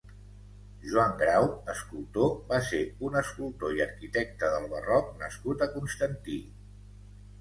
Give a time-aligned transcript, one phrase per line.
[0.91, 6.41] Joan Grau (escultor) va ser un escultor i arquitecte del barroc nascut a Constantí.